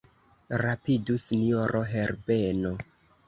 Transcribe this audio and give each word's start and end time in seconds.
Rapidu, 0.61 1.17
sinjoro 1.25 1.83
Herbeno. 1.91 2.73